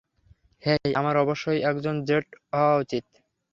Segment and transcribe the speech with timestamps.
[0.63, 3.05] হেই, আমার অবশ্যই একজন জেট হওয়া উচিত।